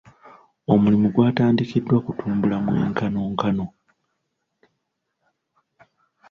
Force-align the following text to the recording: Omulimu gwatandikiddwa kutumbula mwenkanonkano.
Omulimu 0.73 1.07
gwatandikiddwa 1.15 1.97
kutumbula 2.05 2.57
mwenkanonkano. 2.63 3.65